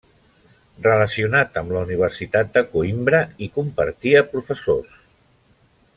[0.85, 5.01] Relacionat amb la Universitat de Coïmbra, hi compartia professors.